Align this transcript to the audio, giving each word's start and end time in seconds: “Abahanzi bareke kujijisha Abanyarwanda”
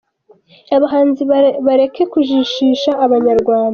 “Abahanzi 0.75 1.21
bareke 1.65 2.03
kujijisha 2.11 2.91
Abanyarwanda” 3.05 3.69